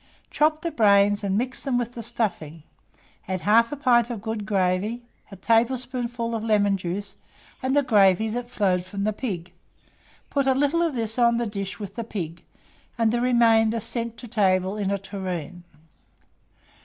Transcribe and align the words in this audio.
Chop 0.31 0.61
the 0.63 0.71
brains 0.71 1.23
and 1.23 1.37
mix 1.37 1.61
them 1.61 1.77
with 1.77 1.91
the 1.91 2.01
stuffing; 2.01 2.63
add 3.27 3.41
1/2 3.41 3.79
pint 3.79 4.09
of 4.09 4.19
good 4.23 4.47
gravy, 4.47 5.03
a 5.31 5.35
tablespoonful 5.35 6.33
of 6.33 6.43
lemon 6.43 6.75
juice, 6.75 7.17
and 7.61 7.75
the 7.75 7.83
gravy 7.83 8.27
that 8.27 8.49
flowed 8.49 8.83
from 8.83 9.03
the 9.03 9.13
pig; 9.13 9.51
put 10.31 10.47
a 10.47 10.55
little 10.55 10.81
of 10.81 10.95
this 10.95 11.19
on 11.19 11.37
the 11.37 11.45
dish 11.45 11.79
with 11.79 11.93
the 11.93 12.03
pig, 12.03 12.43
and 12.97 13.11
the 13.13 13.21
remainder 13.21 13.79
send 13.79 14.17
to 14.17 14.27
table 14.27 14.75
in 14.75 14.89
a 14.89 14.97
tureen. 14.97 15.63